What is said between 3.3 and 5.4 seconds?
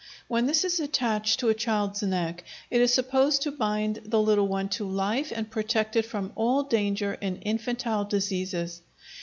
to bind the little one to life